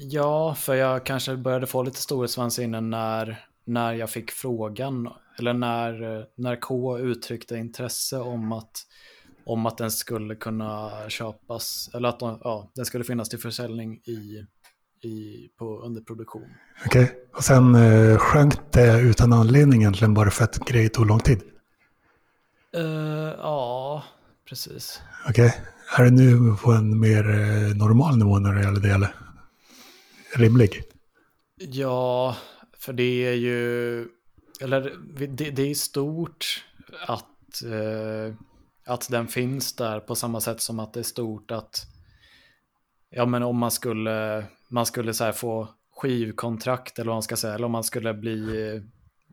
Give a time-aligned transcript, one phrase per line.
[0.00, 5.08] Ja, för jag kanske började få lite storhetsvansinne när, när jag fick frågan,
[5.38, 8.72] eller när, när K uttryckte intresse om att,
[9.46, 14.46] om att den skulle kunna köpas, eller att ja, den skulle finnas till försäljning i
[15.02, 16.48] i, på underproduktion.
[16.86, 17.16] Okej, okay.
[17.34, 21.42] och sen eh, sjönk det utan anledning egentligen bara för att grejer tog lång tid?
[22.76, 22.84] Uh,
[23.38, 24.04] ja,
[24.48, 25.00] precis.
[25.28, 25.60] Okej, okay.
[25.96, 28.90] är det nu på en mer eh, normal nivå när det gäller det?
[28.90, 29.14] Eller?
[30.36, 30.82] Rimlig?
[31.56, 32.36] Ja,
[32.78, 33.98] för det är ju,
[34.60, 34.96] eller
[35.28, 36.64] det, det är stort
[37.06, 38.34] att, eh,
[38.86, 41.86] att den finns där på samma sätt som att det är stort att
[43.10, 47.54] ja men om man skulle, man skulle så få skivkontrakt eller vad man ska säga,
[47.54, 48.82] eller om man skulle bli,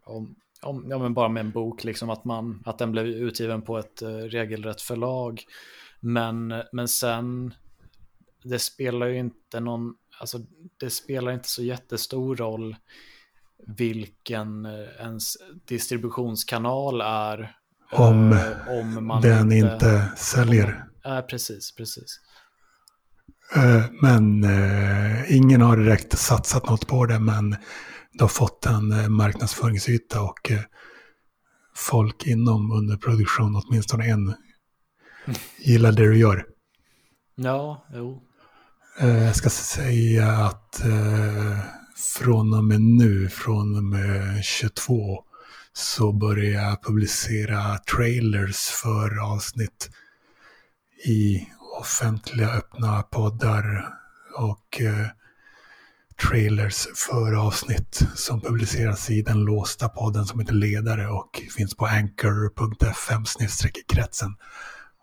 [0.06, 3.62] om, om, ja men bara med en bok, liksom att, man, att den blev utgiven
[3.62, 5.44] på ett uh, regelrätt förlag.
[6.00, 7.53] Men, men sen,
[8.44, 10.38] det spelar ju inte någon, alltså
[10.80, 12.75] det spelar inte så jättestor roll
[13.68, 17.57] vilken uh, ens distributionskanal är.
[17.92, 20.86] Om, om man den inte, inte säljer.
[21.03, 22.19] Ja, precis, precis.
[23.56, 27.50] Eh, men eh, ingen har direkt satsat något på det, men
[28.13, 30.52] det har fått en eh, marknadsföringsyta och
[31.75, 34.34] folk inom underproduktion, åtminstone en,
[35.58, 36.46] gillar det du gör.
[37.36, 38.22] Ja, jo.
[39.00, 40.81] Jag ska säga att
[42.19, 45.24] från och med nu, från och med 22,
[45.74, 49.90] så börjar jag publicera trailers för avsnitt
[51.06, 51.47] i
[51.80, 53.94] offentliga öppna poddar
[54.38, 55.08] och eh,
[56.30, 61.86] trailers för avsnitt som publiceras i den låsta podden som heter Ledare och finns på
[61.86, 63.24] anchor.fm
[63.88, 64.36] kretsen.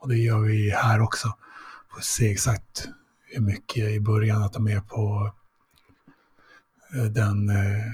[0.00, 1.28] Och det gör vi här också.
[1.94, 2.88] Får se exakt
[3.24, 5.32] hur mycket i början att de är på
[6.94, 7.92] eh, den eh,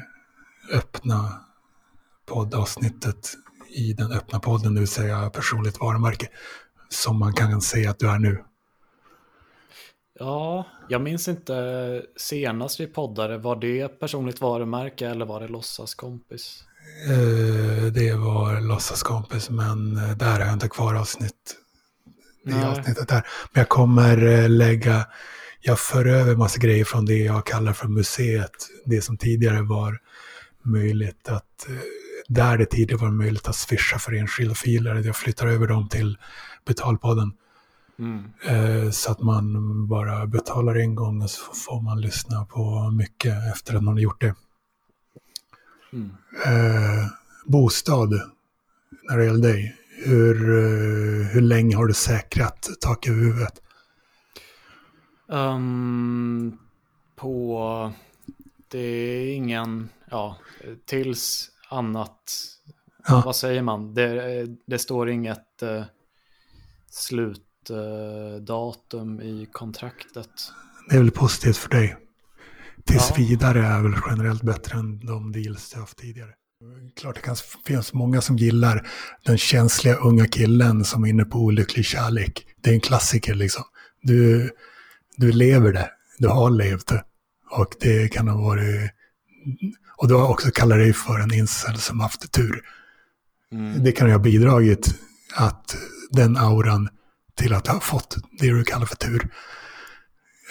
[0.73, 1.41] öppna
[2.27, 3.35] poddavsnittet
[3.69, 6.29] i den öppna podden, det vill säga personligt varumärke,
[6.89, 8.45] som man kan se att du är nu.
[10.19, 13.39] Ja, jag minns inte senast vi poddade.
[13.39, 16.65] Var det personligt varumärke eller var det låtsaskompis?
[17.07, 21.57] Eh, det var låtsaskompis, men eh, där har jag inte kvar avsnitt.
[22.45, 23.27] Det är avsnittet där.
[23.53, 25.07] Men jag kommer eh, lägga,
[25.61, 28.69] jag för över massa grejer från det jag kallar för museet.
[28.85, 29.99] Det som tidigare var
[30.63, 31.67] möjligt att,
[32.29, 34.95] där det tidigare var möjligt att swisha för enskilda filer.
[34.95, 36.19] Jag flyttar över dem till
[36.67, 37.33] betalpodden.
[37.99, 38.33] Mm.
[38.45, 43.35] Eh, så att man bara betalar en gång och så får man lyssna på mycket
[43.53, 44.35] efter att man har gjort det.
[45.93, 46.11] Mm.
[46.47, 47.07] Eh,
[47.47, 48.11] bostad,
[49.03, 49.75] när det gäller dig.
[50.05, 53.63] Hur, eh, hur länge har du säkrat tak över huvudet?
[55.27, 56.59] Um,
[57.17, 57.93] på,
[58.69, 60.37] det är ingen, ja,
[60.85, 62.33] tills annat,
[63.09, 63.23] ja.
[63.25, 63.95] vad säger man?
[63.95, 65.85] Det, det står inget uh,
[66.91, 67.48] slut
[68.41, 70.31] datum i kontraktet.
[70.89, 71.97] Det är väl positivt för dig.
[72.85, 73.17] Tills ja.
[73.17, 76.31] vidare är väl generellt bättre än de deals du haft tidigare.
[76.97, 77.37] Klart det kan
[77.67, 78.89] finnas många som gillar
[79.25, 82.47] den känsliga unga killen som är inne på olycklig kärlek.
[82.63, 83.65] Det är en klassiker liksom.
[84.03, 84.51] Du,
[85.17, 87.05] du lever det, du har levt det.
[87.51, 88.91] Och det kan ha varit...
[89.97, 92.63] Och du har också kallat dig för en incel som haft tur.
[93.53, 93.85] Mm.
[93.85, 94.95] Det kan ju ha bidragit
[95.35, 95.77] att
[96.11, 96.89] den auran
[97.39, 99.29] till att ha fått det du kallar för tur.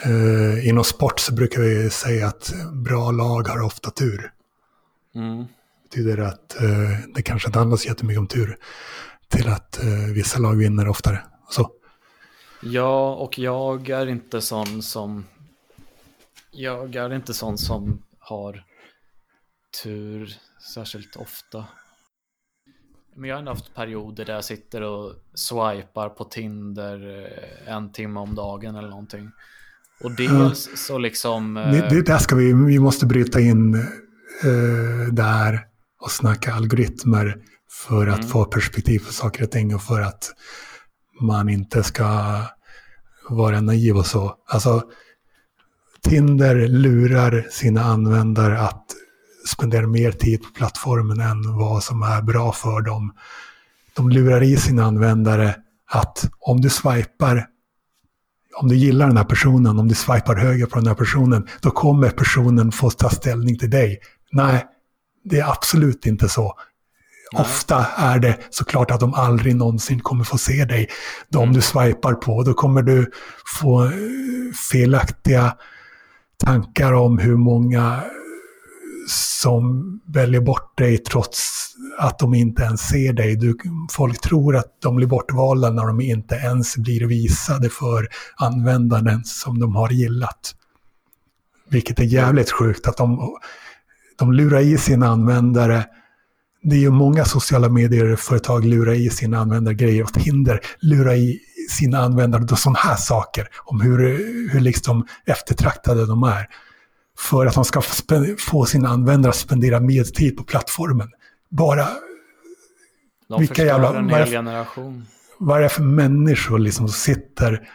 [0.05, 4.31] Uh, inom sport så brukar vi säga att bra lag har ofta tur.
[5.15, 5.45] Mm.
[5.83, 8.57] betyder att eh, det kanske inte handlar så jättemycket om tur
[9.27, 11.23] till att eh, vissa lag vinner oftare.
[11.49, 11.71] Så.
[12.61, 15.25] Ja, och jag är inte sån som...
[16.51, 18.63] Jag är inte sån som har
[19.83, 20.37] tur
[20.73, 21.65] särskilt ofta.
[23.17, 27.91] Men jag har ändå haft perioder där jag sitter och swipar på Tinder eh, en
[27.91, 29.31] timme om dagen eller någonting.
[30.03, 31.53] Och dels så liksom...
[31.71, 33.75] Det, det, där ska vi, vi måste bryta in
[34.43, 35.59] eh, där
[36.01, 37.37] och snacka algoritmer
[37.87, 38.27] för att mm.
[38.27, 40.33] få perspektiv på saker och ting och för att
[41.21, 42.41] man inte ska
[43.29, 44.35] vara naiv och så.
[44.47, 44.83] Alltså,
[46.01, 48.85] Tinder lurar sina användare att
[49.47, 53.13] spendera mer tid på plattformen än vad som är bra för dem.
[53.95, 55.55] De lurar i sina användare
[55.91, 57.47] att om du swipar,
[58.55, 61.71] om du gillar den här personen, om du swipar höger på den här personen, då
[61.71, 63.99] kommer personen få ta ställning till dig.
[64.31, 64.65] Nej,
[65.23, 66.53] det är absolut inte så.
[67.33, 67.41] Nej.
[67.41, 70.89] Ofta är det såklart att de aldrig någonsin kommer få se dig.
[71.29, 71.55] De mm.
[71.55, 73.11] du swipar på, då kommer du
[73.59, 73.91] få eh,
[74.71, 75.55] felaktiga
[76.37, 78.03] tankar om hur många
[79.09, 81.53] som väljer bort dig trots
[81.99, 83.35] att de inte ens ser dig.
[83.35, 83.57] Du,
[83.91, 89.59] folk tror att de blir bortvalda när de inte ens blir visade för användaren som
[89.59, 90.55] de har gillat.
[91.69, 93.37] Vilket är jävligt sjukt att de,
[94.17, 95.85] de lurar i sina användare
[96.63, 101.39] det är ju många sociala medier-företag lurar i sina användare grejer och hinder, lurar i
[101.69, 103.97] sina användare sådana här saker om hur,
[104.51, 106.47] hur liksom eftertraktade de är.
[107.17, 107.81] För att de ska
[108.39, 111.11] få sina användare att spendera mer tid på plattformen.
[111.49, 111.87] Bara...
[113.29, 115.05] De vilka jävla, en hel generation.
[115.37, 117.69] Vad är det för människor liksom som sitter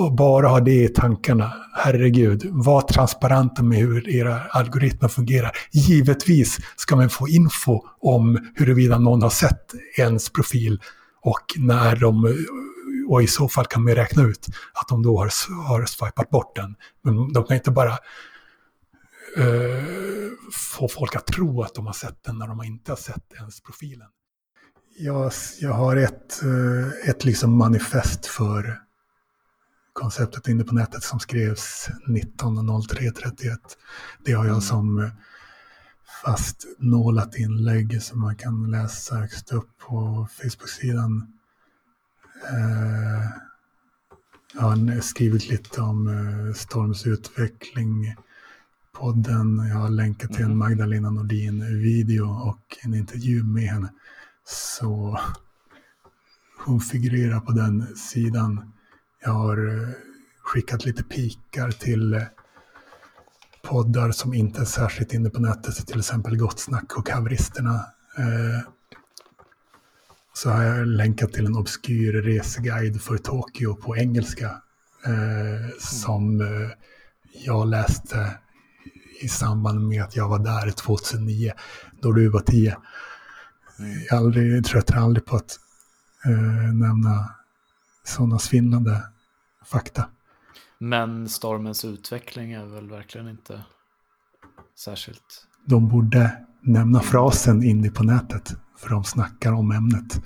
[0.00, 1.52] och bara har det i tankarna?
[1.74, 5.52] herregud, var transparenta med hur era algoritmer fungerar.
[5.70, 10.80] Givetvis ska man få info om huruvida någon har sett ens profil
[11.22, 12.36] och när de
[13.08, 15.30] och i så fall kan man räkna ut att de då har,
[15.68, 16.74] har swipat bort den.
[17.02, 17.98] Men de kan inte bara
[20.52, 23.60] få folk att tro att de har sett den när de inte har sett ens
[23.60, 24.08] profilen.
[24.98, 28.80] Jag, jag har ett, uh, ett liksom manifest för
[29.92, 33.56] konceptet inne på nätet som skrevs 19.03.31.
[34.24, 34.60] Det har jag mm.
[34.60, 35.10] som
[36.24, 41.32] fast nålat inlägg som man kan läsa högst upp på Facebook-sidan.
[42.50, 43.28] Eh,
[44.54, 48.14] jag har skrivit lite om eh, Storms utveckling,
[48.94, 49.68] podden.
[49.68, 50.58] Jag har länkat till en mm.
[50.58, 53.92] Magdalena Nordin-video och en intervju med henne.
[54.44, 55.20] Så
[56.64, 58.72] hon figurerar på den sidan.
[59.24, 59.88] Jag har eh,
[60.42, 62.22] skickat lite pikar till eh,
[63.62, 67.74] poddar som inte är särskilt inne på nätet, till exempel Gott Snack och Haveristerna.
[68.18, 68.60] Eh,
[70.32, 74.60] så har jag länkat till en obskyr reseguide för Tokyo på engelska
[75.78, 76.42] som
[77.44, 78.38] jag läste
[79.20, 81.52] i samband med att jag var där 2009,
[82.00, 82.76] då du var 10.
[84.10, 85.58] Jag aldrig, tröttnar aldrig på att
[86.72, 87.34] nämna
[88.04, 89.02] sådana svindlande
[89.64, 90.08] fakta.
[90.78, 93.62] Men stormens utveckling är väl verkligen inte
[94.78, 95.46] särskilt...
[95.66, 100.22] De borde nämna frasen inne på nätet, för de snackar om ämnet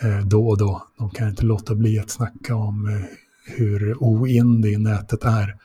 [0.00, 0.88] eh, då och då.
[0.98, 3.04] De kan inte låta bli att snacka om eh,
[3.56, 5.56] hur oindig nätet är.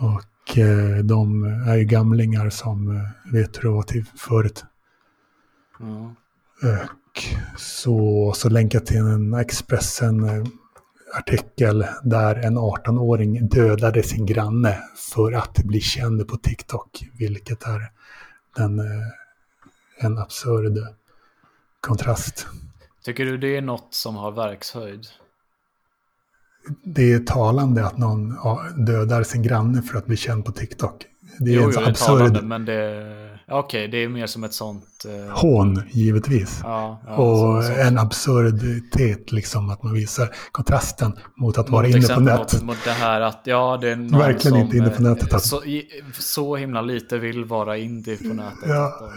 [0.00, 0.22] Och
[0.58, 4.64] eh, de är ju gamlingar som vet hur det var till förut.
[5.80, 6.06] Mm.
[7.14, 7.24] Och
[7.56, 10.46] så, så länkar till en Expressen
[11.14, 14.78] artikel där en 18-åring dödade sin granne
[15.14, 17.90] för att bli känd på TikTok, vilket är
[18.56, 19.06] den, eh,
[19.98, 20.78] en absurd
[21.80, 22.46] kontrast.
[23.04, 25.06] Tycker du det är något som har verkshöjd?
[26.84, 28.34] Det är talande att någon
[28.86, 31.06] dödar sin granne för att bli känd på TikTok.
[31.38, 32.18] Det är jo, en så absurd...
[32.18, 35.04] Talande, men det Okej, okay, det är mer som ett sånt...
[35.08, 35.32] Eh...
[35.32, 36.60] Hån, givetvis.
[36.62, 37.80] Ja, ja, och så, så.
[37.80, 42.52] en absurditet, liksom, att man visar kontrasten mot att vara inne på nätet.
[42.52, 45.34] Mot, mot det här att, ja, det är någon Verkligen som, inte inne på nätet.
[45.34, 45.56] Alltså.
[45.56, 45.62] Så,
[46.18, 48.68] så himla lite vill vara indie på nätet.
[48.68, 49.10] Ja,